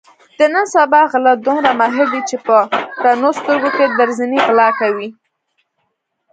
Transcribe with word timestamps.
د 0.37 0.39
نن 0.53 0.65
سبا 0.73 1.01
غله 1.11 1.33
دومره 1.45 1.69
ماهر 1.79 2.07
دي 2.13 2.37
په 2.47 2.57
رڼو 3.03 3.29
سترګو 3.39 3.69
کې 3.77 3.85
درځنې 3.99 4.39
غلا 4.45 4.69
کوي. 4.79 5.09